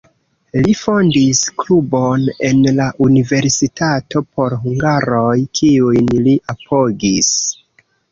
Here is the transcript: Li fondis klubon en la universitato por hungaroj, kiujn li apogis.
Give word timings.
Li 0.67 0.71
fondis 0.77 1.41
klubon 1.63 2.23
en 2.47 2.63
la 2.77 2.87
universitato 3.07 4.21
por 4.39 4.55
hungaroj, 4.63 5.35
kiujn 5.61 6.09
li 6.29 6.35
apogis. 6.55 7.29